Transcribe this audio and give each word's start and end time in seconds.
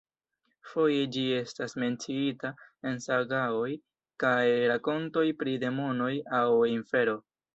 Foje 0.69 1.01
ĝi 1.15 1.25
estas 1.39 1.75
menciita 1.83 2.51
en 2.91 2.97
sagaoj 3.05 3.69
kaj 4.25 4.33
rakontoj 4.73 5.25
pri 5.43 5.55
demonoj 5.65 6.11
aŭ 6.41 6.49
infero. 6.73 7.15